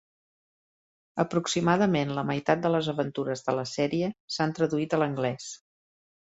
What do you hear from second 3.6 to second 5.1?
la sèrie s'han traduït a